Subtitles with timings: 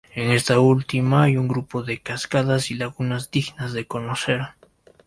[0.15, 4.41] En esta última hay un grupo de cascadas y lagunas dignas de conocer.